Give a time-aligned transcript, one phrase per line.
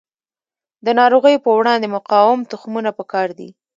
[0.85, 3.49] د ناروغیو په وړاندې مقاوم تخمونه پکار دي.